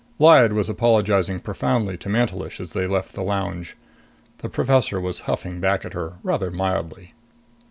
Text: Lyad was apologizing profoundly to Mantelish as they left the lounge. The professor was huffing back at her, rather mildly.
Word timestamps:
Lyad 0.17 0.53
was 0.53 0.67
apologizing 0.67 1.39
profoundly 1.41 1.95
to 1.97 2.09
Mantelish 2.09 2.59
as 2.59 2.73
they 2.73 2.87
left 2.87 3.13
the 3.13 3.21
lounge. 3.21 3.77
The 4.39 4.49
professor 4.49 4.99
was 4.99 5.19
huffing 5.29 5.59
back 5.59 5.85
at 5.85 5.93
her, 5.93 6.15
rather 6.23 6.49
mildly. 6.49 7.11